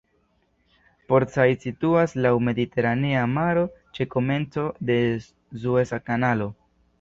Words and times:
Port 1.11 1.33
Said 1.35 1.65
situas 1.67 2.15
laŭ 2.25 2.31
Mediteranea 2.47 3.27
Maro 3.35 3.67
ĉe 3.99 4.09
komenco 4.15 4.65
de 4.93 4.97
Sueza 5.29 6.01
Kanalo. 6.11 6.51